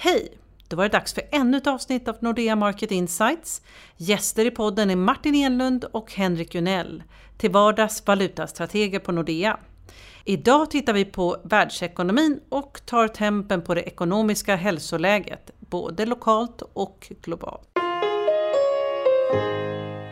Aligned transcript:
Hej! 0.00 0.38
Då 0.68 0.76
var 0.76 0.84
det 0.84 0.88
dags 0.88 1.14
för 1.14 1.22
ännu 1.30 1.56
ett 1.56 1.66
avsnitt 1.66 2.08
av 2.08 2.16
Nordea 2.20 2.56
Market 2.56 2.90
Insights. 2.90 3.62
Gäster 3.96 4.44
i 4.44 4.50
podden 4.50 4.90
är 4.90 4.96
Martin 4.96 5.34
Enlund 5.34 5.84
och 5.84 6.12
Henrik 6.12 6.54
Junell, 6.54 7.02
till 7.36 7.50
vardags 7.50 8.06
valutastrateger 8.06 8.98
på 8.98 9.12
Nordea. 9.12 9.58
Idag 10.24 10.70
tittar 10.70 10.92
vi 10.92 11.04
på 11.04 11.36
världsekonomin 11.44 12.40
och 12.48 12.80
tar 12.86 13.08
tempen 13.08 13.62
på 13.62 13.74
det 13.74 13.82
ekonomiska 13.82 14.56
hälsoläget, 14.56 15.50
både 15.58 16.06
lokalt 16.06 16.62
och 16.72 17.12
globalt. 17.22 17.68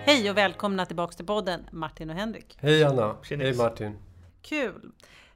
Hej 0.05 0.31
och 0.31 0.37
välkomna 0.37 0.87
tillbaka 0.87 1.13
till 1.13 1.27
podden 1.27 1.61
Martin 1.71 2.11
och 2.11 2.17
Henrik. 2.17 2.59
Hej 2.61 2.85
Anna! 2.85 3.17
Hej 3.31 3.57
Martin! 3.57 3.99
Kul! 4.43 4.93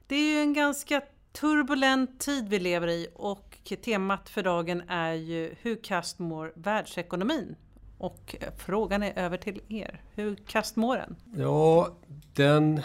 Det 0.07 0.15
är 0.15 0.33
ju 0.33 0.41
en 0.41 0.53
ganska 0.53 1.01
turbulent 1.33 2.19
tid 2.19 2.49
vi 2.49 2.59
lever 2.59 2.87
i 2.87 3.07
och 3.13 3.57
temat 3.83 4.29
för 4.29 4.43
dagen 4.43 4.81
är 4.87 5.13
ju 5.13 5.55
hur 5.61 5.83
kast 5.83 6.19
mår 6.19 6.53
världsekonomin? 6.55 7.55
Och 7.97 8.35
frågan 8.57 9.03
är 9.03 9.19
över 9.19 9.37
till 9.37 9.61
er. 9.67 10.01
Hur 10.15 10.35
kast 10.35 10.75
mår 10.75 10.97
den? 10.97 11.15
Ja, 11.35 11.95
den, 12.33 12.81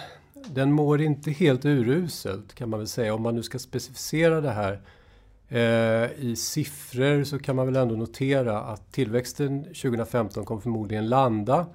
den 0.46 0.72
mår 0.72 1.00
inte 1.00 1.30
helt 1.30 1.64
uruselt 1.64 2.54
kan 2.54 2.70
man 2.70 2.80
väl 2.80 2.88
säga. 2.88 3.14
Om 3.14 3.22
man 3.22 3.34
nu 3.34 3.42
ska 3.42 3.58
specificera 3.58 4.40
det 4.40 4.50
här 4.50 4.82
eh, 5.48 6.24
i 6.24 6.36
siffror 6.36 7.24
så 7.24 7.38
kan 7.38 7.56
man 7.56 7.66
väl 7.66 7.76
ändå 7.76 7.94
notera 7.94 8.60
att 8.60 8.92
tillväxten 8.92 9.64
2015 9.64 10.44
kommer 10.44 10.60
förmodligen 10.60 11.08
landa 11.08 11.66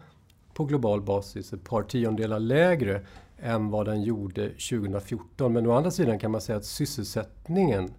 på 0.54 0.66
global 0.66 1.02
basis 1.02 1.54
ett 1.54 1.64
par 1.64 1.84
tiondelar 1.84 2.40
lägre 2.40 3.06
än 3.42 3.70
vad 3.70 3.86
den 3.86 4.04
gjorde 4.04 4.50
2014. 4.50 5.54
Men 5.54 5.68
å 5.68 5.72
andra 5.72 5.92
sidan 5.92 6.20
kan 6.20 6.32
man 6.32 6.42
säga 6.42 6.58
att 6.58 6.66
sysselsättningen 6.66 7.94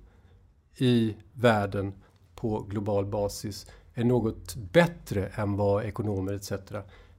i 0.77 1.15
världen 1.33 1.93
på 2.35 2.61
global 2.61 3.07
basis 3.07 3.67
är 3.95 4.05
något 4.05 4.55
bättre 4.57 5.27
än 5.27 5.57
vad 5.57 5.85
ekonomer 5.85 6.33
etc. 6.33 6.53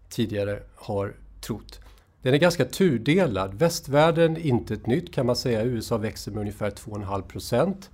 tidigare 0.10 0.64
har 0.76 1.16
trott. 1.42 1.80
Den 2.22 2.34
är 2.34 2.38
ganska 2.38 2.66
tudelad. 2.66 3.54
Västvärlden, 3.54 4.38
inte 4.38 4.74
ett 4.74 4.88
nytt 4.88 5.14
kan 5.14 5.26
man 5.26 5.36
säga. 5.36 5.64
USA 5.64 5.98
växer 5.98 6.32
med 6.32 6.40
ungefär 6.42 6.70
2,5 6.70 7.22
procent 7.22 7.90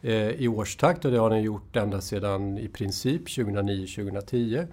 eh, 0.00 0.30
i 0.30 0.48
årstakt 0.48 1.04
och 1.04 1.10
det 1.10 1.18
har 1.18 1.30
den 1.30 1.42
gjort 1.42 1.76
ända 1.76 2.00
sedan 2.00 2.58
i 2.58 2.68
princip 2.68 3.28
2009-2010. 3.28 4.66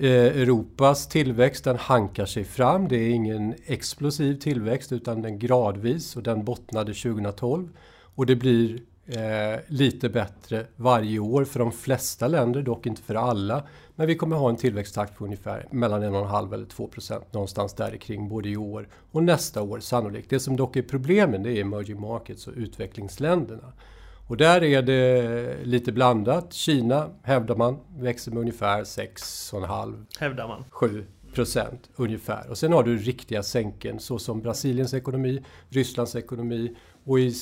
Eh, 0.00 0.42
Europas 0.42 1.08
tillväxt 1.08 1.64
den 1.64 1.76
hankar 1.76 2.26
sig 2.26 2.44
fram. 2.44 2.88
Det 2.88 2.96
är 2.96 3.10
ingen 3.10 3.54
explosiv 3.66 4.34
tillväxt 4.34 4.92
utan 4.92 5.22
den 5.22 5.38
gradvis 5.38 6.16
och 6.16 6.22
den 6.22 6.44
bottnade 6.44 6.94
2012. 6.94 7.68
Och 8.14 8.26
det 8.26 8.36
blir 8.36 8.80
eh, 9.06 9.60
lite 9.66 10.08
bättre 10.08 10.66
varje 10.76 11.18
år 11.18 11.44
för 11.44 11.58
de 11.58 11.72
flesta 11.72 12.28
länder, 12.28 12.62
dock 12.62 12.86
inte 12.86 13.02
för 13.02 13.14
alla. 13.14 13.62
Men 13.94 14.06
vi 14.06 14.14
kommer 14.14 14.36
ha 14.36 14.48
en 14.48 14.56
tillväxttakt 14.56 15.16
på 15.18 15.24
ungefär 15.24 15.66
mellan 15.70 16.02
1,5 16.02 16.54
eller 16.54 16.66
2 16.66 16.86
procent 16.86 17.32
någonstans 17.32 17.74
där 17.74 17.96
kring 17.96 18.28
både 18.28 18.48
i 18.48 18.56
år 18.56 18.88
och 19.10 19.22
nästa 19.22 19.62
år 19.62 19.80
sannolikt. 19.80 20.30
Det 20.30 20.40
som 20.40 20.56
dock 20.56 20.76
är 20.76 20.82
problemen 20.82 21.42
det 21.42 21.52
är 21.52 21.60
emerging 21.60 22.00
markets 22.00 22.46
och 22.46 22.54
utvecklingsländerna. 22.56 23.72
Och 24.28 24.36
där 24.36 24.64
är 24.64 24.82
det 24.82 25.64
lite 25.64 25.92
blandat. 25.92 26.52
Kina 26.52 27.10
hävdar 27.22 27.56
man 27.56 27.78
växer 27.98 28.30
med 28.30 28.40
ungefär 28.40 28.84
6,5 28.84 30.04
hävdar 30.18 30.48
man. 30.48 30.64
7 30.70 31.06
procent 31.34 31.90
ungefär. 31.96 32.50
Och 32.50 32.58
sen 32.58 32.72
har 32.72 32.82
du 32.82 32.96
riktiga 32.96 33.42
sänken 33.42 34.00
såsom 34.00 34.40
Brasiliens 34.40 34.94
ekonomi, 34.94 35.44
Rysslands 35.68 36.16
ekonomi 36.16 36.76
och 37.04 37.20
i, 37.20 37.34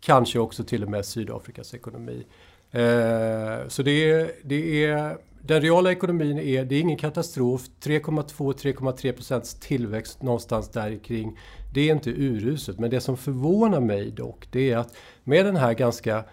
kanske 0.00 0.38
också 0.38 0.64
till 0.64 0.82
och 0.82 0.90
med 0.90 1.04
Sydafrikas 1.04 1.74
ekonomi. 1.74 2.26
Eh, 2.70 3.68
så 3.68 3.82
det 3.82 4.10
är, 4.10 4.30
det 4.44 4.84
är 4.84 5.18
den 5.42 5.60
reala 5.60 5.92
ekonomin 5.92 6.38
är, 6.38 6.64
det 6.64 6.74
är 6.74 6.80
ingen 6.80 6.96
katastrof. 6.96 7.62
3,2-3,3 7.82 9.12
procents 9.12 9.54
tillväxt 9.54 10.22
någonstans 10.22 10.68
där 10.68 10.98
kring. 11.04 11.38
Det 11.72 11.88
är 11.88 11.92
inte 11.92 12.10
uruset. 12.10 12.78
Men 12.78 12.90
det 12.90 13.00
som 13.00 13.16
förvånar 13.16 13.80
mig 13.80 14.10
dock, 14.10 14.48
det 14.50 14.70
är 14.70 14.76
att 14.76 14.96
med 15.24 15.46
den 15.46 15.56
här 15.56 15.72
ganska 15.72 16.24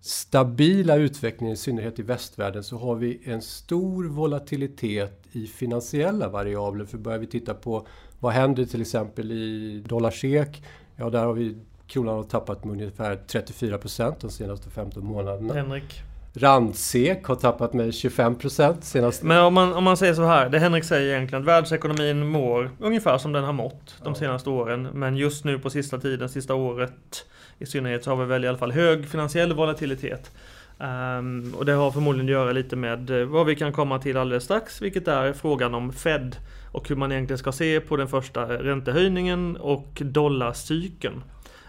stabila 0.00 0.96
utvecklingen, 0.96 1.54
i 1.54 1.56
synnerhet 1.56 1.98
i 1.98 2.02
västvärlden, 2.02 2.64
så 2.64 2.78
har 2.78 2.94
vi 2.94 3.20
en 3.24 3.42
stor 3.42 4.04
volatilitet 4.04 5.22
i 5.32 5.46
finansiella 5.46 6.28
variabler. 6.28 6.84
För 6.84 6.98
börjar 6.98 7.18
vi 7.18 7.26
titta 7.26 7.54
på 7.54 7.86
vad 8.20 8.32
händer 8.32 8.64
till 8.64 8.80
exempel 8.80 9.32
i 9.32 9.84
dollar-SEK, 9.86 10.62
ja 10.96 11.10
där 11.10 11.24
har 11.24 11.32
vi 11.32 11.56
kronan 11.86 12.16
har 12.16 12.22
tappat 12.22 12.64
med 12.64 12.72
ungefär 12.72 13.16
34 13.26 13.78
procent 13.78 14.20
de 14.20 14.30
senaste 14.30 14.70
15 14.70 15.04
månaderna. 15.04 15.54
Henrik? 15.54 16.02
Randsek 16.34 17.24
har 17.24 17.34
tappat 17.34 17.72
med 17.72 17.94
25 17.94 18.34
procent 18.34 18.84
senast. 18.84 19.22
Men 19.22 19.44
om 19.44 19.54
man, 19.54 19.72
om 19.72 19.84
man 19.84 19.96
säger 19.96 20.14
så 20.14 20.24
här, 20.24 20.48
det 20.48 20.58
Henrik 20.58 20.84
säger 20.84 21.14
egentligen 21.14 21.42
att 21.42 21.48
världsekonomin 21.48 22.26
mår 22.26 22.70
ungefär 22.78 23.18
som 23.18 23.32
den 23.32 23.44
har 23.44 23.52
mått 23.52 23.96
de 24.04 24.14
senaste 24.14 24.50
åren. 24.50 24.88
Men 24.92 25.16
just 25.16 25.44
nu 25.44 25.58
på 25.58 25.70
sista 25.70 25.98
tiden, 25.98 26.28
sista 26.28 26.54
året 26.54 27.26
i 27.58 27.66
synnerhet 27.66 28.04
så 28.04 28.10
har 28.10 28.16
vi 28.16 28.24
väl 28.24 28.44
i 28.44 28.48
alla 28.48 28.58
fall 28.58 28.72
hög 28.72 29.08
finansiell 29.08 29.52
volatilitet. 29.52 30.30
Um, 30.78 31.54
och 31.58 31.64
det 31.64 31.72
har 31.72 31.90
förmodligen 31.90 32.26
att 32.26 32.32
göra 32.32 32.52
lite 32.52 32.76
med 32.76 33.10
eh, 33.10 33.26
vad 33.26 33.46
vi 33.46 33.56
kan 33.56 33.72
komma 33.72 33.98
till 33.98 34.16
alldeles 34.16 34.44
strax, 34.44 34.82
vilket 34.82 35.08
är 35.08 35.32
frågan 35.32 35.74
om 35.74 35.92
Fed 35.92 36.36
och 36.72 36.88
hur 36.88 36.96
man 36.96 37.12
egentligen 37.12 37.38
ska 37.38 37.52
se 37.52 37.80
på 37.80 37.96
den 37.96 38.08
första 38.08 38.44
räntehöjningen 38.46 39.56
och 39.56 40.02
dollarcykeln. 40.04 41.24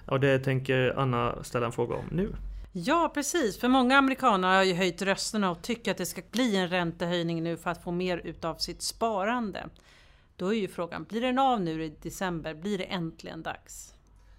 Och 0.06 0.20
det 0.20 0.40
tänker 0.40 0.94
Anna 0.98 1.36
ställa 1.44 1.66
en 1.66 1.72
fråga 1.72 1.96
om 1.96 2.06
nu. 2.12 2.30
Ja 2.76 3.12
precis, 3.14 3.60
för 3.60 3.68
många 3.68 3.98
amerikaner 3.98 4.56
har 4.56 4.64
ju 4.64 4.74
höjt 4.74 5.02
rösterna 5.02 5.52
och 5.52 5.62
tycker 5.62 5.92
att 5.92 5.98
det 5.98 6.06
ska 6.06 6.22
bli 6.32 6.56
en 6.56 6.68
räntehöjning 6.68 7.44
nu 7.44 7.58
för 7.58 7.70
att 7.70 7.84
få 7.84 7.92
mer 7.92 8.22
utav 8.24 8.56
sitt 8.56 8.82
sparande. 8.82 9.66
Då 10.36 10.54
är 10.54 10.58
ju 10.58 10.68
frågan, 10.68 11.06
blir 11.10 11.22
den 11.22 11.40
av 11.40 11.62
nu 11.62 11.84
i 11.84 11.94
december? 12.02 12.54
Blir 12.54 12.78
det 12.78 12.84
äntligen 12.84 13.44
dags? 13.44 13.94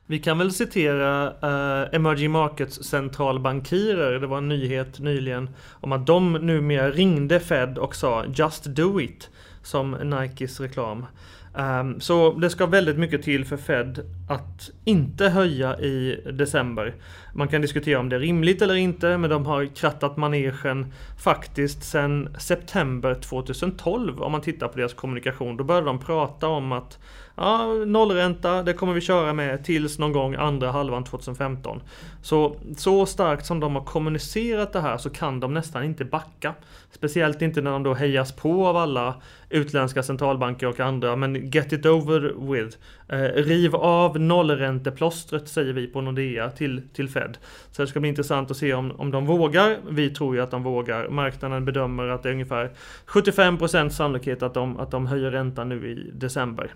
Vi 0.07 0.19
kan 0.19 0.39
väl 0.39 0.53
citera 0.53 1.31
uh, 1.31 1.95
Emerging 1.95 2.31
Markets 2.31 2.85
centralbankirer. 2.85 4.21
Det 4.21 4.27
var 4.27 4.39
en 4.39 4.49
nyhet 4.49 4.99
nyligen 4.99 5.51
om 5.71 5.93
att 5.93 6.07
de 6.07 6.33
numera 6.33 6.91
ringde 6.91 7.41
Fed 7.41 7.79
och 7.79 7.97
sa 7.97 8.25
Just 8.25 8.65
do 8.65 9.01
it 9.01 9.31
som 9.63 9.91
Nikes 9.91 10.61
reklam. 10.61 11.07
Um, 11.55 12.01
så 12.01 12.33
det 12.33 12.51
ska 12.51 12.67
väldigt 12.67 12.99
mycket 12.99 13.23
till 13.23 13.45
för 13.45 13.57
Fed 13.57 14.01
att 14.29 14.71
inte 14.85 15.29
höja 15.29 15.79
i 15.79 16.21
december. 16.33 16.95
Man 17.33 17.49
kan 17.49 17.61
diskutera 17.61 18.01
om 18.01 18.09
det 18.09 18.17
är 18.17 18.21
rimligt 18.21 18.63
eller 18.63 18.75
inte, 18.75 19.19
men 19.19 19.31
de 19.31 19.47
har 19.47 19.67
krattat 19.67 20.17
manegen 20.17 20.93
faktiskt 21.19 21.85
sedan 21.85 22.37
september 22.39 23.15
2012 23.15 24.23
om 24.23 24.33
man 24.33 24.41
tittar 24.41 24.69
på 24.69 24.79
deras 24.79 24.95
kommunikation. 24.95 25.57
Då 25.57 25.65
började 25.65 25.87
de 25.87 25.99
prata 25.99 26.49
om 26.49 26.73
att 26.73 26.99
ja, 27.37 27.67
nollränta, 27.87 28.63
det 28.63 28.73
kommer 28.73 28.93
vi 28.93 29.01
köra 29.01 29.33
med 29.33 29.65
tills 29.65 29.99
någon 29.99 30.13
gång 30.13 30.35
andra 30.35 30.73
halvan 30.73 31.05
2015. 31.05 31.81
Så, 32.23 32.57
så 32.77 33.07
starkt 33.07 33.47
som 33.47 33.61
de 33.61 33.77
har 33.77 33.85
kommunicerat 33.85 34.73
det 34.73 34.81
här 34.81 34.99
så 34.99 35.11
kan 35.11 35.41
de 35.41 35.55
nästan 35.55 35.85
inte 35.85 36.05
backa. 36.05 36.55
Speciellt 36.91 37.43
inte 37.43 37.61
när 37.61 37.71
de 37.71 37.83
då 37.83 37.95
hejas 37.95 38.33
på 38.33 38.67
av 38.67 38.77
alla 38.77 39.15
utländska 39.51 40.03
centralbanker 40.03 40.67
och 40.67 40.81
andra. 40.81 41.17
Men 41.17 41.51
get 41.51 41.73
it 41.73 41.87
over 41.87 42.53
with. 42.53 42.77
Eh, 43.09 43.43
riv 43.43 43.77
av 43.77 44.14
nollränteplåstret 44.19 45.49
säger 45.49 45.73
vi 45.73 45.87
på 45.87 46.01
Nordea 46.01 46.51
till, 46.51 46.83
till 46.93 47.09
Fed. 47.09 47.39
Så 47.71 47.83
det 47.83 47.89
ska 47.89 48.01
bli 48.01 48.09
intressant 48.09 48.51
att 48.51 48.57
se 48.57 48.75
om, 48.75 48.91
om 48.91 49.11
de 49.11 49.27
vågar. 49.27 49.79
Vi 49.91 50.11
tror 50.11 50.37
ju 50.37 50.43
att 50.43 50.51
de 50.51 50.63
vågar. 50.63 51.09
Marknaden 51.09 51.65
bedömer 51.65 52.09
att 52.09 52.23
det 52.23 52.29
är 52.29 52.33
ungefär 52.33 52.73
75% 53.07 53.89
sannolikhet 53.89 54.43
att 54.43 54.55
de, 54.55 54.81
att 54.81 54.91
de 54.91 55.07
höjer 55.07 55.31
räntan 55.31 55.69
nu 55.69 55.91
i 55.91 56.11
december. 56.15 56.75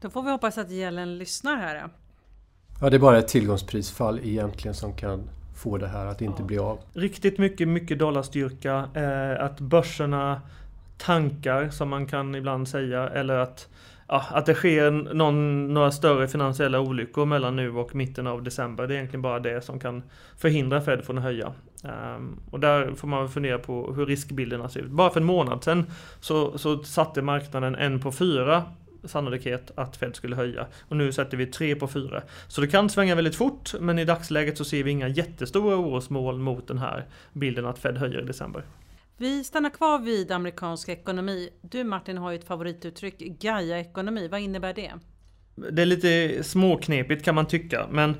Då 0.00 0.10
får 0.10 0.22
vi 0.22 0.30
hoppas 0.30 0.58
att 0.58 0.70
gällen 0.70 1.18
lyssnar 1.18 1.56
här. 1.56 1.88
Ja, 2.80 2.90
det 2.90 2.96
är 2.96 3.00
bara 3.00 3.18
ett 3.18 3.28
tillgångsprisfall 3.28 4.20
egentligen 4.22 4.74
som 4.74 4.96
kan 4.96 5.30
få 5.56 5.78
det 5.78 5.88
här 5.88 6.06
att 6.06 6.20
inte 6.20 6.42
ja. 6.42 6.46
bli 6.46 6.58
av. 6.58 6.78
Riktigt 6.92 7.38
mycket, 7.38 7.68
mycket 7.68 7.98
dollarstyrka. 7.98 8.88
Eh, 8.94 9.44
att 9.44 9.60
börserna 9.60 10.40
tankar, 10.98 11.68
som 11.68 11.88
man 11.88 12.06
kan 12.06 12.34
ibland 12.34 12.68
säga, 12.68 13.08
eller 13.08 13.34
att, 13.34 13.68
ja, 14.08 14.24
att 14.30 14.46
det 14.46 14.54
sker 14.54 14.90
någon, 14.90 15.68
några 15.74 15.90
större 15.90 16.28
finansiella 16.28 16.80
olyckor 16.80 17.26
mellan 17.26 17.56
nu 17.56 17.70
och 17.70 17.94
mitten 17.94 18.26
av 18.26 18.42
december. 18.42 18.86
Det 18.86 18.94
är 18.94 18.96
egentligen 18.96 19.22
bara 19.22 19.40
det 19.40 19.64
som 19.64 19.80
kan 19.80 20.02
förhindra 20.36 20.80
Fed 20.80 21.04
från 21.04 21.18
att 21.18 21.24
höja. 21.24 21.52
Um, 22.16 22.40
och 22.50 22.60
där 22.60 22.94
får 22.94 23.08
man 23.08 23.28
fundera 23.28 23.58
på 23.58 23.92
hur 23.92 24.06
riskbilderna 24.06 24.68
ser 24.68 24.80
ut. 24.80 24.90
Bara 24.90 25.10
för 25.10 25.20
en 25.20 25.26
månad 25.26 25.64
sedan 25.64 25.86
så, 26.20 26.58
så 26.58 26.84
satte 26.84 27.22
marknaden 27.22 27.74
en 27.74 28.00
på 28.00 28.12
fyra 28.12 28.62
sannolikhet 29.04 29.70
att 29.74 29.96
Fed 29.96 30.16
skulle 30.16 30.36
höja. 30.36 30.66
Och 30.88 30.96
nu 30.96 31.12
sätter 31.12 31.36
vi 31.36 31.46
3 31.46 31.74
på 31.74 31.88
4. 31.88 32.22
Så 32.48 32.60
det 32.60 32.68
kan 32.68 32.90
svänga 32.90 33.14
väldigt 33.14 33.36
fort, 33.36 33.74
men 33.80 33.98
i 33.98 34.04
dagsläget 34.04 34.58
så 34.58 34.64
ser 34.64 34.84
vi 34.84 34.90
inga 34.90 35.08
jättestora 35.08 35.76
orosmål 35.76 36.38
mot 36.38 36.68
den 36.68 36.78
här 36.78 37.04
bilden 37.32 37.66
att 37.66 37.78
Fed 37.78 37.96
höjer 37.96 38.20
i 38.20 38.24
december. 38.24 38.62
Vi 39.20 39.44
stannar 39.44 39.70
kvar 39.70 39.98
vid 39.98 40.32
amerikansk 40.32 40.88
ekonomi. 40.88 41.48
Du 41.62 41.84
Martin 41.84 42.18
har 42.18 42.30
ju 42.30 42.38
ett 42.38 42.46
favorituttryck, 42.46 43.18
Gaia-ekonomi. 43.18 44.28
Vad 44.28 44.40
innebär 44.40 44.74
det? 44.74 44.92
Det 45.70 45.82
är 45.82 45.86
lite 45.86 46.44
småknepigt 46.44 47.24
kan 47.24 47.34
man 47.34 47.46
tycka, 47.46 47.86
men 47.90 48.10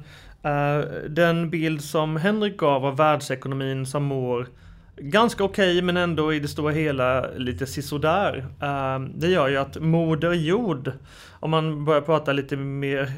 eh, 0.42 0.86
Den 1.08 1.50
bild 1.50 1.82
som 1.84 2.16
Henrik 2.16 2.56
gav 2.56 2.86
av 2.86 2.96
världsekonomin 2.96 3.86
som 3.86 4.04
mår 4.04 4.48
ganska 4.96 5.44
okej 5.44 5.72
okay, 5.72 5.82
men 5.82 5.96
ändå 5.96 6.34
i 6.34 6.40
det 6.40 6.48
stora 6.48 6.72
hela 6.72 7.30
lite 7.30 7.66
sisådär. 7.66 8.46
Eh, 8.62 9.00
det 9.14 9.28
gör 9.28 9.48
ju 9.48 9.56
att 9.56 9.80
Moder 9.80 10.32
Jord, 10.32 10.92
om 11.30 11.50
man 11.50 11.84
börjar 11.84 12.00
prata 12.00 12.32
lite 12.32 12.56
mer 12.56 13.12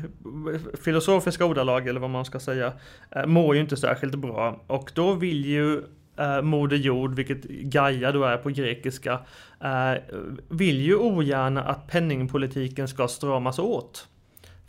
filosofiska 0.85 1.45
ordalag 1.45 1.89
eller 1.89 2.01
vad 2.01 2.11
man 2.11 2.25
ska 2.25 2.41
säga, 2.41 2.73
eh, 3.11 3.27
mår 3.27 3.55
ju 3.55 3.61
inte 3.61 3.77
särskilt 3.77 4.15
bra. 4.15 4.65
Och 4.67 4.93
då 4.95 5.13
vill 5.13 5.45
ju 5.45 5.83
eh, 6.21 6.43
Moder 6.43 6.77
Jord, 6.77 7.15
vilket 7.15 7.45
Gaia 7.45 8.13
då 8.13 8.25
är 8.25 8.37
på 8.37 8.51
grekiska, 8.51 9.21
eh, 9.61 10.03
vill 10.49 10.81
ju 10.81 10.97
ogärna 10.97 11.63
att 11.63 11.87
penningpolitiken 11.87 12.89
ska 12.89 13.09
stramas 13.09 13.59
åt. 13.59 14.09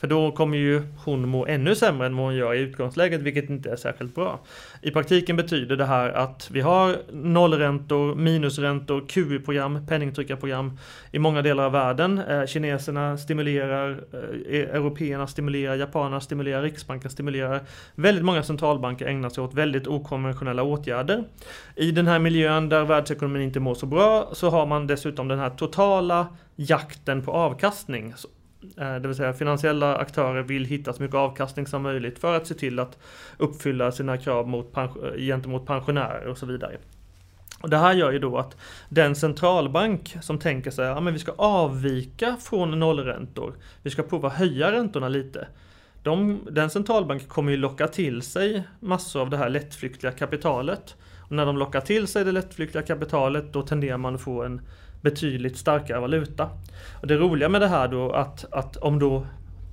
För 0.01 0.07
då 0.07 0.31
kommer 0.31 0.57
ju 0.57 0.81
hon 0.97 1.29
må 1.29 1.45
ännu 1.45 1.75
sämre 1.75 2.07
än 2.07 2.15
vad 2.15 2.25
hon 2.25 2.35
gör 2.35 2.53
i 2.53 2.59
utgångsläget, 2.59 3.21
vilket 3.21 3.49
inte 3.49 3.71
är 3.71 3.75
särskilt 3.75 4.15
bra. 4.15 4.39
I 4.81 4.91
praktiken 4.91 5.35
betyder 5.35 5.77
det 5.77 5.85
här 5.85 6.09
att 6.09 6.49
vi 6.51 6.61
har 6.61 6.97
nollräntor, 7.11 8.15
minusräntor, 8.15 9.05
QE-program, 9.07 9.87
penningtryckarprogram 9.87 10.77
i 11.11 11.19
många 11.19 11.41
delar 11.41 11.63
av 11.63 11.71
världen. 11.71 12.17
Eh, 12.17 12.45
kineserna 12.45 13.17
stimulerar, 13.17 13.89
eh, 14.13 14.59
e- 14.59 14.69
européerna 14.71 15.27
stimulerar, 15.27 15.75
japanerna 15.75 16.21
stimulerar, 16.21 16.61
Riksbanken 16.61 17.11
stimulerar. 17.11 17.61
Väldigt 17.95 18.25
många 18.25 18.43
centralbanker 18.43 19.05
ägnar 19.05 19.29
sig 19.29 19.43
åt 19.43 19.53
väldigt 19.53 19.87
okonventionella 19.87 20.63
åtgärder. 20.63 21.23
I 21.75 21.91
den 21.91 22.07
här 22.07 22.19
miljön 22.19 22.69
där 22.69 22.83
världsekonomin 22.83 23.41
inte 23.41 23.59
mår 23.59 23.75
så 23.75 23.85
bra 23.85 24.29
så 24.33 24.49
har 24.49 24.65
man 24.65 24.87
dessutom 24.87 25.27
den 25.27 25.39
här 25.39 25.49
totala 25.49 26.27
jakten 26.55 27.21
på 27.21 27.31
avkastning 27.31 28.13
Eh, 28.77 28.95
det 28.95 29.07
vill 29.07 29.17
säga 29.17 29.33
finansiella 29.33 29.95
aktörer 29.95 30.41
vill 30.41 30.65
hitta 30.65 30.93
så 30.93 31.01
mycket 31.01 31.15
avkastning 31.15 31.67
som 31.67 31.81
möjligt 31.81 32.19
för 32.19 32.37
att 32.37 32.47
se 32.47 32.53
till 32.53 32.79
att 32.79 32.97
uppfylla 33.37 33.91
sina 33.91 34.17
krav 34.17 34.47
mot 34.47 34.77
eh, 34.77 34.89
gentemot 35.17 35.65
pensionärer 35.65 36.27
och 36.27 36.37
så 36.37 36.45
vidare. 36.45 36.77
Och 37.61 37.69
det 37.69 37.77
här 37.77 37.93
gör 37.93 38.11
ju 38.11 38.19
då 38.19 38.37
att 38.37 38.57
den 38.89 39.15
centralbank 39.15 40.17
som 40.21 40.39
tänker 40.39 40.71
sig 40.71 40.89
att 40.89 41.03
ja, 41.03 41.11
vi 41.11 41.19
ska 41.19 41.31
avvika 41.31 42.37
från 42.39 42.79
nollräntor, 42.79 43.53
vi 43.83 43.89
ska 43.89 44.03
prova 44.03 44.29
höja 44.29 44.71
räntorna 44.71 45.09
lite. 45.09 45.47
De, 46.03 46.39
den 46.51 46.69
centralbanken 46.69 47.27
kommer 47.27 47.51
ju 47.51 47.57
locka 47.57 47.87
till 47.87 48.21
sig 48.21 48.63
massor 48.79 49.21
av 49.21 49.29
det 49.29 49.37
här 49.37 49.49
lättflyktiga 49.49 50.11
kapitalet. 50.11 50.95
Och 51.19 51.31
när 51.31 51.45
de 51.45 51.57
lockar 51.57 51.81
till 51.81 52.07
sig 52.07 52.25
det 52.25 52.31
lättflyktiga 52.31 52.81
kapitalet 52.81 53.53
då 53.53 53.61
tenderar 53.61 53.97
man 53.97 54.15
att 54.15 54.21
få 54.21 54.43
en 54.43 54.61
betydligt 55.01 55.57
starkare 55.57 55.99
valuta. 55.99 56.49
Och 57.01 57.07
det 57.07 57.17
roliga 57.17 57.49
med 57.49 57.61
det 57.61 57.67
här 57.67 57.87
då 57.87 58.11
att, 58.11 58.45
att 58.51 58.77
om 58.77 58.99
då 58.99 59.25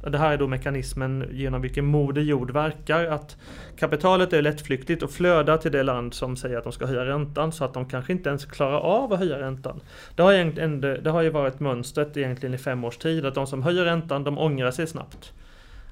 det 0.03 0.19
här 0.19 0.33
är 0.33 0.39
då 0.39 0.47
mekanismen 0.47 1.29
genom 1.33 1.63
vilken 1.63 1.85
Moder 1.85 2.23
Jord 2.23 2.51
verkar. 2.51 3.05
Att 3.05 3.37
kapitalet 3.77 4.33
är 4.33 4.43
lättflyktigt 4.43 5.03
och 5.03 5.11
flödar 5.11 5.57
till 5.57 5.73
det 5.73 5.83
land 5.83 6.15
som 6.15 6.37
säger 6.37 6.59
att 6.59 6.65
de 6.65 6.73
ska 6.73 6.87
höja 6.87 7.05
räntan 7.05 7.53
så 7.53 7.65
att 7.65 7.75
de 7.75 7.89
kanske 7.89 8.13
inte 8.13 8.29
ens 8.29 8.45
klarar 8.45 8.79
av 8.79 9.13
att 9.13 9.19
höja 9.19 9.39
räntan. 9.39 9.81
Det 10.17 10.23
har, 10.23 10.33
egentligen, 10.33 10.81
det 10.81 11.11
har 11.11 11.23
ju 11.23 11.31
varit 11.31 11.61
mönstret 11.61 12.17
egentligen 12.17 12.55
i 12.55 12.59
fem 12.59 12.85
års 12.85 12.97
tid 12.97 13.27
att 13.27 13.35
de 13.35 13.47
som 13.47 13.63
höjer 13.63 13.85
räntan 13.85 14.25
de 14.25 14.39
ångrar 14.39 14.71
sig 14.71 14.87
snabbt. 14.87 15.33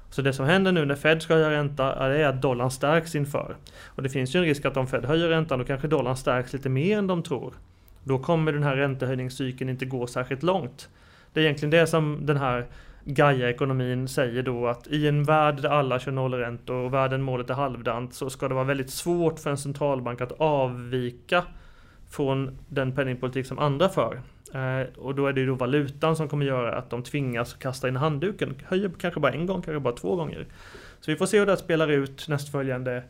Så 0.09 0.21
det 0.21 0.33
som 0.33 0.45
händer 0.45 0.71
nu 0.71 0.85
när 0.85 0.95
Fed 0.95 1.21
ska 1.21 1.33
höja 1.33 1.51
ränta 1.51 1.93
är 1.93 2.25
att 2.25 2.41
dollarn 2.41 2.71
stärks 2.71 3.15
inför. 3.15 3.55
Och 3.85 4.03
det 4.03 4.09
finns 4.09 4.35
ju 4.35 4.37
en 4.37 4.45
risk 4.45 4.65
att 4.65 4.77
om 4.77 4.87
Fed 4.87 5.05
höjer 5.05 5.27
räntan 5.27 5.59
då 5.59 5.65
kanske 5.65 5.87
dollarn 5.87 6.17
stärks 6.17 6.53
lite 6.53 6.69
mer 6.69 6.97
än 6.97 7.07
de 7.07 7.23
tror. 7.23 7.53
Då 8.07 8.19
kommer 8.19 8.51
den 8.51 8.63
här 8.63 8.75
räntehöjningscykeln 8.75 9.69
inte 9.69 9.85
gå 9.85 10.07
särskilt 10.07 10.43
långt. 10.43 10.89
Det 11.33 11.39
är 11.39 11.43
egentligen 11.43 11.71
det 11.71 11.87
som 11.87 12.25
den 12.25 12.37
här 12.37 12.65
Gaia-ekonomin 13.03 14.07
säger 14.07 14.43
då 14.43 14.67
att 14.67 14.87
i 14.87 15.07
en 15.07 15.23
värld 15.23 15.61
där 15.61 15.69
alla 15.69 15.99
kör 15.99 16.11
nollräntor 16.11 16.75
och 16.75 16.93
världen 16.93 17.21
målet 17.21 17.49
är 17.49 17.53
halvdant 17.53 18.13
så 18.13 18.29
ska 18.29 18.47
det 18.47 18.55
vara 18.55 18.65
väldigt 18.65 18.89
svårt 18.89 19.39
för 19.39 19.49
en 19.49 19.57
centralbank 19.57 20.21
att 20.21 20.31
avvika 20.31 21.43
från 22.09 22.57
den 22.67 22.95
penningpolitik 22.95 23.45
som 23.45 23.59
andra 23.59 23.89
för. 23.89 24.21
Eh, 24.53 24.87
och 24.97 25.15
då 25.15 25.27
är 25.27 25.33
det 25.33 25.41
ju 25.41 25.47
då 25.47 25.55
valutan 25.55 26.15
som 26.15 26.29
kommer 26.29 26.45
göra 26.45 26.75
att 26.77 26.89
de 26.89 27.03
tvingas 27.03 27.53
kasta 27.53 27.87
in 27.87 27.95
handduken. 27.95 28.55
Höjer 28.67 28.91
kanske 28.99 29.19
bara 29.19 29.31
en 29.31 29.45
gång, 29.45 29.61
kanske 29.61 29.79
bara 29.79 29.95
två 29.95 30.15
gånger. 30.15 30.47
Så 30.99 31.11
vi 31.11 31.17
får 31.17 31.25
se 31.25 31.39
hur 31.39 31.45
det 31.45 31.57
spelar 31.57 31.87
ut 31.87 32.27
nästföljande 32.27 33.03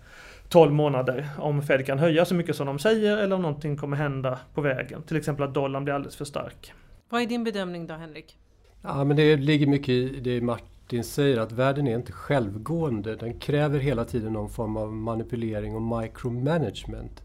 12 0.50 0.74
månader 0.74 1.30
om 1.38 1.62
Fed 1.62 1.86
kan 1.86 2.00
höja 2.00 2.26
så 2.26 2.36
mycket 2.36 2.56
som 2.56 2.68
de 2.68 2.80
säger 2.80 3.18
eller 3.18 3.36
om 3.36 3.42
någonting 3.42 3.78
kommer 3.78 3.98
hända 3.98 4.40
på 4.54 4.62
vägen. 4.62 5.04
Till 5.04 5.18
exempel 5.18 5.46
att 5.46 5.54
dollarn 5.54 5.84
blir 5.84 5.94
alldeles 5.94 6.16
för 6.16 6.26
stark. 6.26 6.74
Vad 7.10 7.22
är 7.22 7.26
din 7.26 7.44
bedömning 7.44 7.88
då 7.88 7.94
Henrik? 7.94 8.38
Ja 8.82 9.04
men 9.04 9.18
det 9.18 9.38
ligger 9.38 9.68
mycket 9.68 9.90
i 9.90 10.20
det 10.20 10.42
Martin 10.42 11.04
säger 11.04 11.38
att 11.38 11.52
världen 11.52 11.88
är 11.88 11.96
inte 11.96 12.12
självgående. 12.12 13.16
Den 13.16 13.40
kräver 13.40 13.80
hela 13.80 14.06
tiden 14.06 14.34
någon 14.34 14.50
form 14.50 14.78
av 14.78 14.94
manipulering 14.94 15.76
och 15.76 16.02
micromanagement. 16.02 17.22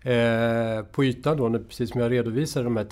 Eh, 0.00 0.84
på 0.92 1.04
ytan 1.04 1.36
då, 1.36 1.58
precis 1.58 1.90
som 1.90 2.00
jag 2.00 2.12
redovisade, 2.12 2.64
de 2.64 2.76
här 2.76 2.86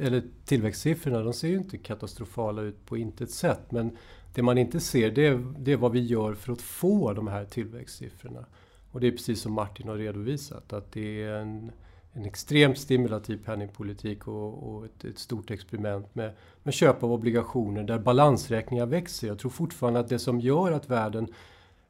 eller 0.00 0.22
tillväxtsiffrorna, 0.44 1.22
de 1.22 1.32
ser 1.32 1.48
ju 1.48 1.56
inte 1.56 1.78
katastrofala 1.78 2.62
ut 2.62 2.86
på 2.86 2.96
intet 2.96 3.30
sätt. 3.30 3.70
Men 3.70 3.96
det 4.34 4.42
man 4.42 4.58
inte 4.58 4.80
ser, 4.80 5.10
det 5.10 5.26
är, 5.26 5.54
det 5.58 5.72
är 5.72 5.76
vad 5.76 5.92
vi 5.92 6.00
gör 6.00 6.34
för 6.34 6.52
att 6.52 6.62
få 6.62 7.12
de 7.12 7.28
här 7.28 7.44
tillväxtsiffrorna. 7.44 8.44
Och 8.92 9.00
det 9.00 9.06
är 9.06 9.10
precis 9.10 9.40
som 9.40 9.52
Martin 9.52 9.88
har 9.88 9.96
redovisat 9.96 10.72
att 10.72 10.92
det 10.92 11.22
är 11.22 11.32
en, 11.34 11.72
en 12.12 12.24
extremt 12.24 12.78
stimulativ 12.78 13.44
penningpolitik 13.44 14.28
och, 14.28 14.74
och 14.74 14.84
ett, 14.84 15.04
ett, 15.04 15.18
stort 15.18 15.50
experiment 15.50 16.14
med, 16.14 16.32
med 16.62 16.74
köp 16.74 17.02
av 17.02 17.12
obligationer 17.12 17.82
där 17.82 17.98
balansräkningar 17.98 18.86
växer. 18.86 19.28
Jag 19.28 19.38
tror 19.38 19.50
fortfarande 19.50 20.00
att 20.00 20.08
det 20.08 20.18
som 20.18 20.40
gör 20.40 20.72
att 20.72 20.90
världen 20.90 21.28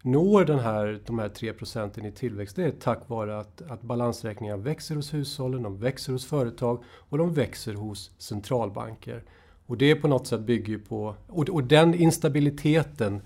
når 0.02 0.44
den 0.44 0.58
här, 0.58 1.00
de 1.06 1.18
här 1.18 1.28
3 1.28 1.52
procenten 1.52 2.04
i 2.06 2.12
tillväxt, 2.12 2.56
det 2.56 2.64
är 2.64 2.70
tack 2.70 3.08
vare 3.08 3.38
att, 3.38 3.62
att 3.62 3.82
balansräkningar 3.82 4.56
växer 4.56 4.94
hos 4.94 5.14
hushållen, 5.14 5.62
de 5.62 5.78
växer 5.78 6.12
hos 6.12 6.26
företag 6.26 6.82
och 6.88 7.18
de 7.18 7.34
växer 7.34 7.74
hos 7.74 8.10
centralbanker. 8.18 9.24
Och 9.66 9.78
det 9.78 9.94
på 9.94 10.08
något 10.08 10.26
sätt 10.26 10.40
bygger 10.40 10.78
på, 10.78 11.14
och, 11.26 11.48
och 11.48 11.64
den 11.64 11.94
instabiliteten 11.94 13.22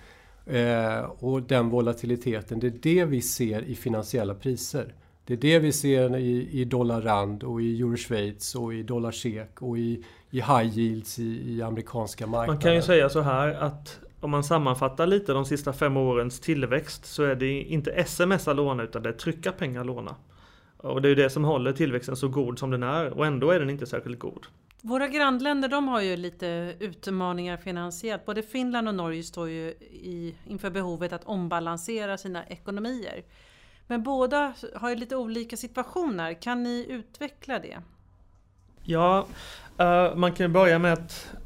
Eh, 0.47 0.99
och 1.19 1.43
den 1.43 1.69
volatiliteten, 1.69 2.61
det 2.61 2.67
är 2.67 2.79
det 2.83 3.05
vi 3.05 3.21
ser 3.23 3.63
i 3.63 3.75
finansiella 3.75 4.35
priser. 4.35 4.95
Det 5.25 5.33
är 5.33 5.39
det 5.39 5.59
vi 5.59 5.73
ser 5.73 6.17
i, 6.17 6.61
i 6.61 6.65
dollar 6.65 7.03
rand 7.03 7.43
och 7.43 7.63
i 7.63 7.81
euro 7.81 7.97
Schweiz 7.97 8.55
och 8.55 8.75
i 8.75 8.83
dollar 8.83 9.11
SEK 9.11 9.63
och 9.63 9.79
i, 9.79 10.05
i 10.31 10.41
high 10.41 10.79
yields 10.79 11.19
i, 11.19 11.53
i 11.57 11.63
amerikanska 11.63 12.27
marknader. 12.27 12.53
Man 12.53 12.63
kan 12.63 12.75
ju 12.75 12.83
säga 12.83 13.09
så 13.09 13.21
här 13.21 13.55
att 13.55 14.01
om 14.21 14.31
man 14.31 14.45
sammanfattar 14.45 15.07
lite 15.07 15.33
de 15.33 15.45
sista 15.45 15.73
fem 15.73 15.97
årens 15.97 16.41
tillväxt 16.41 17.07
så 17.07 17.23
är 17.23 17.35
det 17.35 17.63
inte 17.63 17.91
sms 17.91 18.49
att 18.49 18.57
låna 18.57 18.83
utan 18.83 19.03
det 19.03 19.09
är 19.09 19.13
trycka 19.13 19.53
pengar 19.53 19.85
låna. 19.85 20.17
Och 20.77 21.03
det 21.03 21.09
är 21.09 21.11
ju 21.11 21.15
det 21.15 21.31
som 21.31 21.45
håller 21.45 21.73
tillväxten 21.73 22.17
så 22.17 22.29
god 22.29 22.59
som 22.59 22.71
den 22.71 22.83
är 22.83 23.19
och 23.19 23.27
ändå 23.27 23.51
är 23.51 23.61
den 23.61 23.71
inte 23.71 23.87
särskilt 23.87 24.19
god. 24.19 24.47
Våra 24.83 25.09
grannländer 25.09 25.69
de 25.69 25.89
har 25.89 26.01
ju 26.01 26.17
lite 26.17 26.75
utmaningar 26.81 27.57
finansiellt. 27.57 28.27
Både 28.27 28.43
Finland 28.43 28.89
och 28.89 28.95
Norge 28.95 29.23
står 29.23 29.49
ju 29.49 29.69
i, 29.91 30.35
inför 30.47 30.71
behovet 30.71 31.13
att 31.13 31.25
ombalansera 31.25 32.19
sina 32.19 32.47
ekonomier. 32.47 33.25
Men 33.87 34.03
båda 34.03 34.55
har 34.75 34.91
ju 34.91 34.97
lite 34.97 35.17
olika 35.17 35.57
situationer. 35.57 36.35
Kan 36.43 36.63
ni 36.63 36.87
utveckla 36.89 37.59
det? 37.59 37.83
Ja, 38.83 39.27
eh, 39.79 40.15
man 40.15 40.33
kan 40.33 40.53
börja 40.53 40.79
med 40.79 40.93
att 40.93 41.37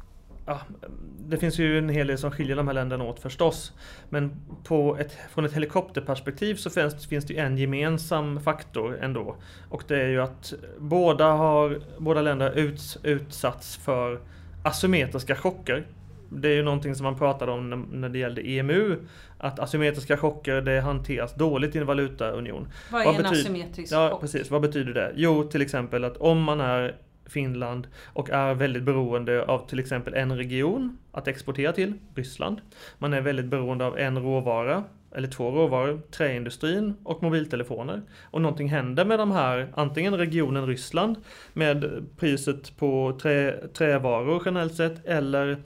ja, 0.51 0.87
det 1.19 1.37
finns 1.37 1.59
ju 1.59 1.77
en 1.77 1.89
hel 1.89 2.07
del 2.07 2.17
som 2.17 2.31
skiljer 2.31 2.55
de 2.55 2.67
här 2.67 2.73
länderna 2.73 3.03
åt 3.03 3.19
förstås. 3.19 3.73
Men 4.09 4.31
på 4.63 4.97
ett, 4.97 5.17
från 5.33 5.45
ett 5.45 5.53
helikopterperspektiv 5.53 6.55
så 6.55 6.69
finns, 6.69 7.07
finns 7.07 7.25
det 7.25 7.37
en 7.37 7.57
gemensam 7.57 8.39
faktor 8.39 8.97
ändå. 9.01 9.35
Och 9.69 9.83
det 9.87 10.01
är 10.01 10.07
ju 10.07 10.21
att 10.21 10.53
båda, 10.79 11.31
har, 11.31 11.79
båda 11.97 12.21
länder 12.21 12.57
ut, 12.57 12.97
utsatts 13.03 13.77
för 13.77 14.19
asymmetriska 14.63 15.35
chocker. 15.35 15.87
Det 16.29 16.49
är 16.49 16.53
ju 16.53 16.63
någonting 16.63 16.95
som 16.95 17.03
man 17.03 17.17
pratade 17.17 17.51
om 17.51 17.69
när, 17.69 17.77
när 17.77 18.09
det 18.09 18.19
gällde 18.19 18.41
EMU. 18.49 18.97
Att 19.37 19.59
asymmetriska 19.59 20.17
chocker 20.17 20.61
det 20.61 20.81
hanteras 20.81 21.35
dåligt 21.35 21.75
i 21.75 21.79
en 21.79 21.85
valutaunion. 21.85 22.67
Vad 22.91 23.01
är 23.01 23.05
Vad 23.05 23.15
en 23.15 23.25
asymmetrisk 23.25 23.93
ja, 23.93 24.09
chock? 24.09 24.21
Precis, 24.21 24.51
vad 24.51 24.61
betyder 24.61 24.93
det? 24.93 25.11
Jo, 25.15 25.43
till 25.43 25.61
exempel 25.61 26.03
att 26.03 26.17
om 26.17 26.43
man 26.43 26.61
är 26.61 26.95
Finland 27.25 27.87
och 28.05 28.29
är 28.29 28.53
väldigt 28.53 28.83
beroende 28.83 29.45
av 29.45 29.67
till 29.67 29.79
exempel 29.79 30.13
en 30.13 30.37
region 30.37 30.97
att 31.11 31.27
exportera 31.27 31.71
till, 31.71 31.93
Ryssland. 32.15 32.61
Man 32.97 33.13
är 33.13 33.21
väldigt 33.21 33.45
beroende 33.45 33.85
av 33.85 33.97
en 33.97 34.19
råvara, 34.23 34.83
eller 35.15 35.27
två 35.27 35.51
råvaror, 35.51 36.01
träindustrin 36.11 36.93
och 37.03 37.23
mobiltelefoner. 37.23 38.01
Och 38.21 38.41
någonting 38.41 38.69
händer 38.69 39.05
med 39.05 39.19
de 39.19 39.31
här, 39.31 39.67
antingen 39.73 40.17
regionen 40.17 40.67
Ryssland 40.67 41.15
med 41.53 42.05
priset 42.17 42.77
på 42.77 43.19
trä, 43.21 43.67
trävaror 43.73 44.41
generellt 44.45 44.75
sett, 44.75 45.05
eller 45.05 45.57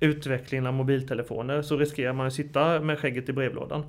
utvecklingen 0.00 0.66
av 0.66 0.74
mobiltelefoner, 0.74 1.62
så 1.62 1.76
riskerar 1.76 2.12
man 2.12 2.26
att 2.26 2.32
sitta 2.32 2.80
med 2.80 2.98
skägget 2.98 3.28
i 3.28 3.32
brevlådan. 3.32 3.84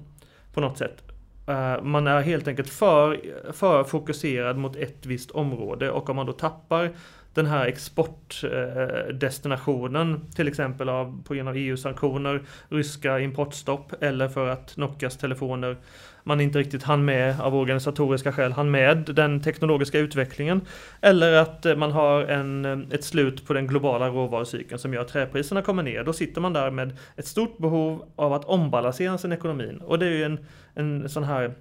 På 0.53 0.61
något 0.61 0.77
sätt. 0.77 1.12
Eh, 1.47 1.81
man 1.81 2.07
är 2.07 2.21
helt 2.21 2.47
enkelt 2.47 2.69
för, 2.69 3.21
för 3.51 3.83
fokuserad 3.83 4.57
mot 4.57 4.75
ett 4.75 5.05
visst 5.05 5.31
område 5.31 5.91
och 5.91 6.09
om 6.09 6.15
man 6.15 6.25
då 6.25 6.33
tappar 6.33 6.91
den 7.33 7.45
här 7.45 7.65
exportdestinationen, 7.65 10.21
till 10.35 10.47
exempel 10.47 10.89
av, 10.89 11.23
på 11.23 11.33
grund 11.33 11.49
av 11.49 11.55
EU-sanktioner, 11.57 12.41
ryska 12.69 13.19
importstopp 13.19 14.03
eller 14.03 14.27
för 14.27 14.47
att 14.47 14.77
Nokias 14.77 15.17
telefoner 15.17 15.77
man 16.23 16.41
inte 16.41 16.59
riktigt 16.59 16.83
hann 16.83 17.05
med 17.05 17.41
av 17.41 17.55
organisatoriska 17.55 18.31
skäl, 18.31 18.51
hann 18.51 18.71
med 18.71 18.97
den 18.97 19.41
teknologiska 19.41 19.99
utvecklingen. 19.99 20.61
Eller 21.01 21.33
att 21.33 21.65
man 21.77 21.91
har 21.91 22.21
en, 22.21 22.91
ett 22.91 23.03
slut 23.03 23.47
på 23.47 23.53
den 23.53 23.67
globala 23.67 24.09
råvarucykeln 24.09 24.79
som 24.79 24.93
gör 24.93 25.01
att 25.01 25.07
träpriserna 25.07 25.61
kommer 25.61 25.83
ner. 25.83 26.03
Då 26.03 26.13
sitter 26.13 26.41
man 26.41 26.53
där 26.53 26.71
med 26.71 26.97
ett 27.15 27.27
stort 27.27 27.57
behov 27.57 28.05
av 28.15 28.33
att 28.33 28.45
ombalansera 28.45 29.17
sin 29.17 29.31
ekonomi. 29.31 29.77
Och 29.81 29.99
det 29.99 30.05
är 30.05 30.11
ju 30.11 30.23
en, 30.23 30.39
en 30.73 31.09
sån 31.09 31.23
här 31.23 31.53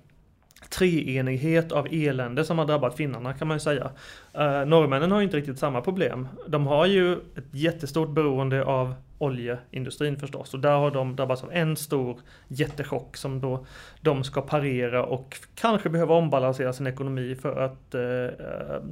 treenighet 0.71 1.73
av 1.73 1.87
elände 1.91 2.45
som 2.45 2.59
har 2.59 2.67
drabbat 2.67 2.97
finnarna 2.97 3.35
kan 3.35 3.49
man 3.49 3.57
ju 3.57 3.61
säga. 3.61 3.85
Uh, 4.39 4.67
norrmännen 4.67 5.11
har 5.13 5.19
ju 5.19 5.25
inte 5.25 5.37
riktigt 5.37 5.59
samma 5.59 5.81
problem. 5.81 6.29
De 6.47 6.67
har 6.67 6.87
ju 6.87 7.13
ett 7.13 7.45
jättestort 7.51 8.11
beroende 8.11 8.65
av 8.65 8.95
oljeindustrin 9.19 10.17
förstås 10.17 10.55
och 10.55 10.61
där 10.61 10.77
har 10.77 10.91
de 10.91 11.17
drabbats 11.17 11.45
av 11.45 11.53
en 11.53 11.77
stor 11.77 12.21
jättechock 12.49 13.17
som 13.17 13.41
då 13.41 13.67
de 14.01 14.25
ska 14.25 14.41
parera 14.41 15.05
och 15.05 15.37
kanske 15.55 15.89
behöva 15.89 16.15
ombalansera 16.15 16.73
sin 16.73 16.87
ekonomi 16.87 17.35
för 17.35 17.61
att, 17.61 17.95
uh, 17.95 18.83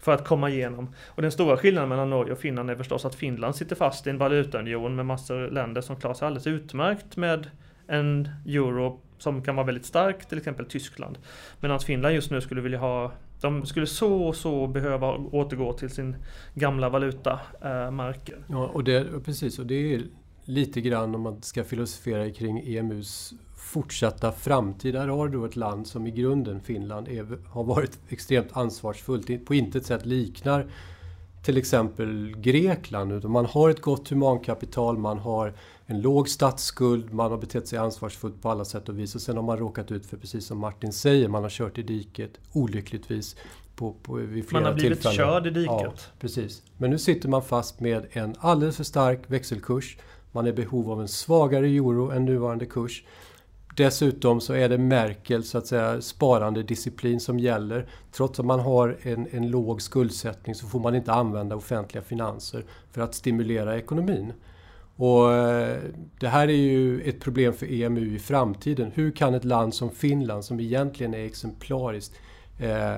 för 0.00 0.12
att 0.12 0.24
komma 0.26 0.50
igenom. 0.50 0.94
Och 1.06 1.22
den 1.22 1.32
stora 1.32 1.56
skillnaden 1.56 1.88
mellan 1.88 2.10
Norge 2.10 2.32
och 2.32 2.38
Finland 2.38 2.70
är 2.70 2.76
förstås 2.76 3.04
att 3.04 3.14
Finland 3.14 3.56
sitter 3.56 3.76
fast 3.76 4.06
i 4.06 4.10
en 4.10 4.18
valutaunion 4.18 4.96
med 4.96 5.06
massor 5.06 5.50
länder 5.50 5.80
som 5.80 5.96
klarar 5.96 6.14
sig 6.14 6.26
alldeles 6.26 6.46
utmärkt 6.46 7.16
med 7.16 7.50
en 7.86 8.28
euro 8.46 9.00
som 9.22 9.42
kan 9.42 9.56
vara 9.56 9.66
väldigt 9.66 9.86
stark, 9.86 10.28
till 10.28 10.38
exempel 10.38 10.66
Tyskland. 10.66 11.18
Medan 11.60 11.80
Finland 11.80 12.14
just 12.14 12.30
nu 12.30 12.40
skulle 12.40 12.60
vilja 12.60 12.78
ha 12.78 13.12
de 13.40 13.66
skulle 13.66 13.86
så 13.86 14.22
och 14.22 14.36
så 14.36 14.66
behöva 14.66 15.12
återgå 15.16 15.72
till 15.72 15.90
sin 15.90 16.16
gamla 16.54 16.88
valuta, 16.88 17.40
Eh, 17.60 18.14
ja, 18.48 18.66
och 18.66 18.84
det, 18.84 19.24
precis. 19.24 19.58
Och 19.58 19.66
det 19.66 19.94
är 19.94 20.02
lite 20.44 20.80
grann 20.80 21.14
om 21.14 21.20
man 21.20 21.42
ska 21.42 21.64
filosofera 21.64 22.30
kring 22.30 22.76
EMUs 22.76 23.32
fortsatta 23.56 24.32
framtid. 24.32 24.96
Här 24.96 25.08
har 25.08 25.28
du 25.28 25.46
ett 25.46 25.56
land 25.56 25.86
som 25.86 26.06
i 26.06 26.10
grunden, 26.10 26.60
Finland, 26.60 27.08
är, 27.08 27.26
har 27.48 27.64
varit 27.64 27.98
extremt 28.08 28.56
ansvarsfullt. 28.56 29.46
På 29.46 29.54
intet 29.54 29.86
sätt 29.86 30.06
liknar 30.06 30.66
till 31.42 31.56
exempel 31.56 32.34
Grekland. 32.36 33.12
Utan 33.12 33.30
man 33.30 33.46
har 33.46 33.70
ett 33.70 33.80
gott 33.80 34.08
humankapital, 34.08 34.98
man 34.98 35.18
har 35.18 35.54
en 35.90 36.00
låg 36.00 36.28
statsskuld, 36.28 37.12
man 37.12 37.30
har 37.30 37.38
betett 37.38 37.68
sig 37.68 37.78
ansvarsfullt 37.78 38.42
på 38.42 38.50
alla 38.50 38.64
sätt 38.64 38.88
och 38.88 38.98
vis. 38.98 39.14
Och 39.14 39.20
sen 39.20 39.36
har 39.36 39.42
man 39.42 39.58
råkat 39.58 39.90
ut 39.90 40.06
för, 40.06 40.16
precis 40.16 40.46
som 40.46 40.58
Martin 40.58 40.92
säger, 40.92 41.28
man 41.28 41.42
har 41.42 41.50
kört 41.50 41.78
i 41.78 41.82
diket 41.82 42.30
olyckligtvis. 42.52 43.36
På, 43.76 43.92
på, 44.02 44.14
vid 44.14 44.48
flera 44.48 44.62
man 44.62 44.72
har 44.72 44.74
blivit 44.74 45.02
tillfällen. 45.02 45.16
körd 45.16 45.46
i 45.46 45.50
diket. 45.50 45.68
Ja, 45.68 45.92
precis. 46.20 46.62
Men 46.76 46.90
nu 46.90 46.98
sitter 46.98 47.28
man 47.28 47.42
fast 47.42 47.80
med 47.80 48.06
en 48.12 48.34
alldeles 48.38 48.76
för 48.76 48.84
stark 48.84 49.20
växelkurs. 49.26 49.96
Man 50.32 50.46
är 50.46 50.50
i 50.50 50.52
behov 50.52 50.90
av 50.90 51.00
en 51.00 51.08
svagare 51.08 51.66
euro 51.66 52.10
än 52.10 52.24
nuvarande 52.24 52.66
kurs. 52.66 53.04
Dessutom 53.76 54.40
så 54.40 54.52
är 54.52 54.68
det 54.68 54.78
Merkel 54.78 55.44
så 55.44 55.58
att 55.58 55.66
säga 55.66 56.00
sparandedisciplin 56.00 57.20
som 57.20 57.38
gäller. 57.38 57.88
Trots 58.12 58.40
att 58.40 58.46
man 58.46 58.60
har 58.60 58.98
en, 59.02 59.28
en 59.30 59.50
låg 59.50 59.82
skuldsättning 59.82 60.54
så 60.54 60.66
får 60.66 60.80
man 60.80 60.94
inte 60.94 61.12
använda 61.12 61.56
offentliga 61.56 62.02
finanser 62.02 62.64
för 62.92 63.00
att 63.00 63.14
stimulera 63.14 63.76
ekonomin. 63.76 64.32
Och 65.00 65.32
eh, 65.32 65.78
det 66.18 66.28
här 66.28 66.48
är 66.48 66.52
ju 66.52 67.00
ett 67.00 67.20
problem 67.20 67.52
för 67.52 67.72
EMU 67.72 68.14
i 68.14 68.18
framtiden. 68.18 68.90
Hur 68.94 69.10
kan 69.10 69.34
ett 69.34 69.44
land 69.44 69.74
som 69.74 69.90
Finland, 69.90 70.44
som 70.44 70.60
egentligen 70.60 71.14
är 71.14 71.24
exemplariskt, 71.24 72.14
eh, 72.58 72.94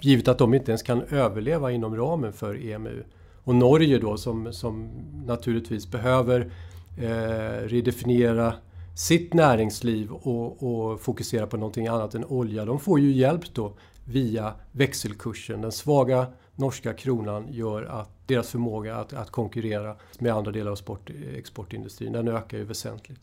givet 0.00 0.28
att 0.28 0.38
de 0.38 0.54
inte 0.54 0.70
ens 0.70 0.82
kan 0.82 1.02
överleva 1.02 1.70
inom 1.72 1.96
ramen 1.96 2.32
för 2.32 2.66
EMU, 2.66 3.02
och 3.44 3.54
Norge 3.54 3.98
då 3.98 4.16
som, 4.16 4.52
som 4.52 4.90
naturligtvis 5.26 5.90
behöver 5.90 6.50
eh, 6.98 7.66
redefiniera 7.66 8.54
sitt 8.96 9.34
näringsliv 9.34 10.12
och, 10.12 10.62
och 10.62 11.00
fokusera 11.00 11.46
på 11.46 11.56
någonting 11.56 11.86
annat 11.86 12.14
än 12.14 12.24
olja. 12.24 12.64
De 12.64 12.80
får 12.80 13.00
ju 13.00 13.12
hjälp 13.12 13.54
då 13.54 13.72
via 14.04 14.52
växelkursen. 14.72 15.60
Den 15.60 15.72
svaga 15.72 16.26
norska 16.60 16.94
kronan 16.94 17.52
gör 17.52 17.82
att 17.82 18.10
deras 18.26 18.50
förmåga 18.50 18.96
att, 18.96 19.12
att 19.12 19.30
konkurrera 19.30 19.96
med 20.18 20.32
andra 20.32 20.52
delar 20.52 20.70
av 20.70 20.76
sport, 20.76 21.10
exportindustrin, 21.36 22.12
den 22.12 22.28
ökar 22.28 22.58
ju 22.58 22.64
väsentligt. 22.64 23.20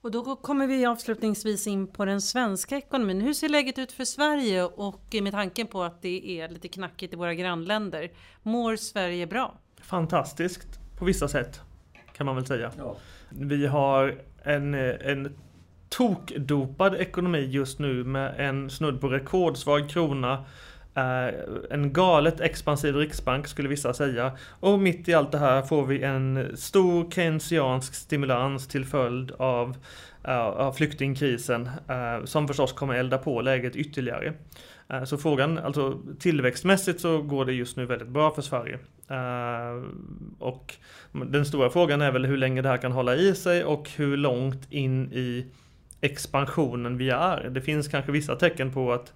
Och 0.00 0.10
då 0.10 0.36
kommer 0.36 0.66
vi 0.66 0.86
avslutningsvis 0.86 1.66
in 1.66 1.86
på 1.86 2.04
den 2.04 2.20
svenska 2.20 2.76
ekonomin. 2.76 3.20
Hur 3.20 3.34
ser 3.34 3.48
läget 3.48 3.78
ut 3.78 3.92
för 3.92 4.04
Sverige 4.04 4.64
och 4.64 5.14
med 5.22 5.32
tanken 5.32 5.66
på 5.66 5.82
att 5.82 6.02
det 6.02 6.40
är 6.40 6.48
lite 6.48 6.68
knackigt 6.68 7.12
i 7.12 7.16
våra 7.16 7.34
grannländer? 7.34 8.12
Mår 8.42 8.76
Sverige 8.76 9.26
bra? 9.26 9.54
Fantastiskt 9.80 10.80
på 10.98 11.04
vissa 11.04 11.28
sätt 11.28 11.60
kan 12.16 12.26
man 12.26 12.36
väl 12.36 12.46
säga. 12.46 12.70
Ja. 12.78 12.96
Vi 13.28 13.66
har 13.66 14.18
en, 14.42 14.74
en 14.74 15.36
tokdopad 15.88 16.94
ekonomi 16.94 17.38
just 17.38 17.78
nu 17.78 18.04
med 18.04 18.34
en 18.48 18.70
snudd 18.70 19.00
på 19.00 19.08
rekordsvag 19.08 19.88
krona 19.88 20.44
en 21.70 21.92
galet 21.92 22.40
expansiv 22.40 22.96
riksbank 22.96 23.46
skulle 23.46 23.68
vissa 23.68 23.94
säga. 23.94 24.32
Och 24.60 24.78
mitt 24.78 25.08
i 25.08 25.14
allt 25.14 25.32
det 25.32 25.38
här 25.38 25.62
får 25.62 25.86
vi 25.86 26.02
en 26.02 26.56
stor 26.56 27.10
keynesiansk 27.10 27.94
stimulans 27.94 28.68
till 28.68 28.84
följd 28.84 29.30
av, 29.30 29.76
eh, 30.24 30.38
av 30.38 30.72
flyktingkrisen 30.72 31.70
eh, 31.88 32.24
som 32.24 32.48
förstås 32.48 32.72
kommer 32.72 32.94
elda 32.94 33.18
på 33.18 33.40
läget 33.40 33.76
ytterligare. 33.76 34.32
Eh, 34.88 35.04
så 35.04 35.18
frågan, 35.18 35.58
alltså 35.58 36.00
tillväxtmässigt 36.18 37.00
så 37.00 37.22
går 37.22 37.44
det 37.44 37.52
just 37.52 37.76
nu 37.76 37.86
väldigt 37.86 38.08
bra 38.08 38.30
för 38.34 38.42
Sverige. 38.42 38.78
Och 40.38 40.74
den 41.12 41.44
stora 41.44 41.70
frågan 41.70 42.02
är 42.02 42.12
väl 42.12 42.26
hur 42.26 42.36
länge 42.36 42.62
det 42.62 42.68
här 42.68 42.76
kan 42.76 42.92
hålla 42.92 43.16
i 43.16 43.34
sig 43.34 43.64
och 43.64 43.90
hur 43.96 44.16
långt 44.16 44.72
in 44.72 45.12
i 45.12 45.46
expansionen 46.00 46.98
vi 46.98 47.10
är. 47.10 47.50
Det 47.50 47.60
finns 47.60 47.88
kanske 47.88 48.12
vissa 48.12 48.36
tecken 48.36 48.72
på 48.72 48.92
att 48.92 49.12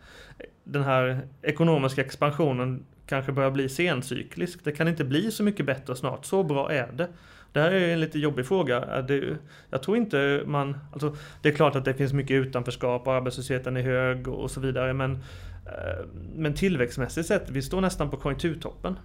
den 0.69 0.83
här 0.83 1.21
ekonomiska 1.43 2.01
expansionen 2.01 2.85
kanske 3.07 3.33
börjar 3.33 3.51
bli 3.51 3.69
sencyklisk. 3.69 4.65
Det 4.65 4.73
kan 4.73 4.89
inte 4.89 5.05
bli 5.05 5.31
så 5.31 5.43
mycket 5.43 5.67
bättre 5.67 5.97
snart. 5.97 6.25
Så 6.25 6.43
bra 6.43 6.73
är 6.73 6.93
det. 6.93 7.09
Det 7.53 7.61
här 7.61 7.71
är 7.71 7.93
en 7.93 8.01
lite 8.01 8.19
jobbig 8.19 8.47
fråga. 8.47 9.03
Det, 9.03 9.37
jag 9.71 9.83
tror 9.83 9.97
inte 9.97 10.43
man... 10.47 10.79
Alltså, 10.93 11.17
det 11.43 11.49
är 11.49 11.53
klart 11.53 11.77
att 11.77 11.85
det 11.85 11.95
finns 11.95 12.13
mycket 12.13 12.35
utanförskap 12.35 13.07
och 13.07 13.13
arbetslösheten 13.15 13.77
är 13.77 13.83
hög 13.83 14.29
och 14.29 14.51
så 14.51 14.61
vidare. 14.61 14.93
Men, 14.93 15.13
eh, 15.67 16.07
men 16.35 16.55
tillväxtmässigt 16.55 17.29
sett, 17.29 17.51
vi 17.51 17.63
står 17.63 17.81
nästan 17.81 18.11
på 18.11 18.17
konjunkturtoppen. 18.17 18.99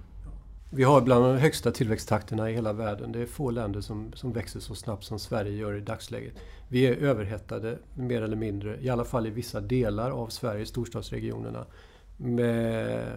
Vi 0.75 0.84
har 0.84 1.01
bland 1.01 1.25
de 1.25 1.38
högsta 1.38 1.72
tillväxttakterna 1.72 2.50
i 2.50 2.53
hela 2.53 2.74
världen. 2.74 3.12
Det 3.12 3.22
är 3.22 3.25
få 3.25 3.51
länder 3.51 3.82
som, 3.82 4.13
som 4.13 4.34
växer 4.34 4.60
så 4.60 4.75
snabbt 4.75 5.03
som 5.03 5.20
Sverige 5.20 5.51
gör 5.51 5.74
i 5.74 5.80
dagsläget. 5.80 6.34
Vi 6.68 6.88
är 6.88 6.96
överhettade, 6.96 7.77
mer 7.96 8.22
eller 8.22 8.36
mindre, 8.36 8.77
i 8.82 8.89
alla 8.89 9.06
fall 9.06 9.27
i 9.27 9.30
vissa 9.30 9.62
delar 9.62 10.12
av 10.12 10.27
Sverige, 10.27 10.65
storstadsregionerna. 10.65 11.65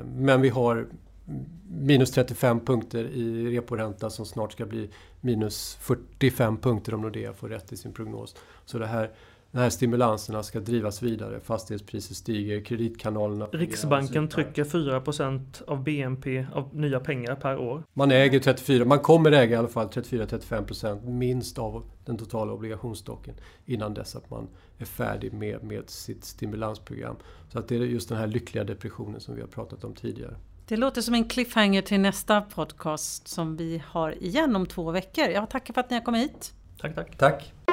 Men 0.04 0.40
vi 0.40 0.48
har 0.48 0.86
minus 1.70 2.10
35 2.10 2.60
punkter 2.60 3.04
i 3.04 3.56
reporänta 3.56 4.10
som 4.10 4.26
snart 4.26 4.52
ska 4.52 4.66
bli 4.66 4.90
minus 5.20 5.74
45 5.80 6.56
punkter 6.56 6.94
om 6.94 7.00
Nordea 7.02 7.32
får 7.32 7.48
rätt 7.48 7.72
i 7.72 7.76
sin 7.76 7.92
prognos. 7.92 8.36
Så 8.64 8.78
det 8.78 8.86
här 8.86 9.10
här 9.58 9.70
stimulanserna 9.70 10.42
ska 10.42 10.60
drivas 10.60 11.02
vidare. 11.02 11.40
Fastighetspriser 11.40 12.14
stiger, 12.14 12.64
kreditkanalerna... 12.64 13.46
Riksbanken 13.46 14.28
trycker 14.28 14.64
4% 14.64 15.62
av 15.66 15.84
BNP 15.84 16.46
av 16.52 16.76
nya 16.76 17.00
pengar 17.00 17.34
per 17.34 17.58
år. 17.58 17.82
Man 17.92 18.10
äger 18.10 18.40
34, 18.40 18.84
man 18.84 18.98
kommer 18.98 19.32
äga 19.32 19.56
i 19.56 19.58
alla 19.58 19.68
fall 19.68 19.86
34-35% 19.86 21.10
minst 21.10 21.58
av 21.58 21.84
den 22.04 22.18
totala 22.18 22.52
obligationsstocken 22.52 23.34
innan 23.64 23.94
dess 23.94 24.16
att 24.16 24.30
man 24.30 24.48
är 24.78 24.84
färdig 24.84 25.32
med, 25.32 25.64
med 25.64 25.90
sitt 25.90 26.24
stimulansprogram. 26.24 27.16
Så 27.48 27.58
att 27.58 27.68
det 27.68 27.76
är 27.76 27.80
just 27.80 28.08
den 28.08 28.18
här 28.18 28.26
lyckliga 28.26 28.64
depressionen 28.64 29.20
som 29.20 29.34
vi 29.34 29.40
har 29.40 29.48
pratat 29.48 29.84
om 29.84 29.94
tidigare. 29.94 30.36
Det 30.68 30.76
låter 30.76 31.02
som 31.02 31.14
en 31.14 31.24
cliffhanger 31.24 31.82
till 31.82 32.00
nästa 32.00 32.40
podcast 32.40 33.28
som 33.28 33.56
vi 33.56 33.82
har 33.86 34.22
igen 34.22 34.56
om 34.56 34.66
två 34.66 34.90
veckor. 34.90 35.24
Jag 35.24 35.50
tackar 35.50 35.74
för 35.74 35.80
att 35.80 35.90
ni 35.90 35.96
har 35.96 36.04
kommit 36.04 36.22
hit. 36.22 36.54
Tack, 36.80 36.94
tack. 36.94 37.18
Tack. 37.18 37.65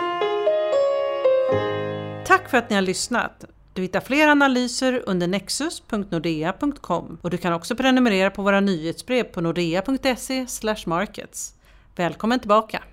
Tack 2.26 2.50
för 2.50 2.58
att 2.58 2.70
ni 2.70 2.76
har 2.76 2.82
lyssnat! 2.82 3.46
Du 3.74 3.82
hittar 3.82 4.00
fler 4.00 4.28
analyser 4.28 5.04
under 5.06 5.28
nexus.nordea.com 5.28 7.18
och 7.22 7.30
du 7.30 7.38
kan 7.38 7.54
också 7.54 7.76
prenumerera 7.76 8.32
på 8.32 8.42
våra 8.42 8.60
nyhetsbrev 8.60 9.24
på 9.24 9.42
nordea.se 9.42 10.46
markets. 10.86 11.54
Välkommen 11.96 12.40
tillbaka! 12.40 12.84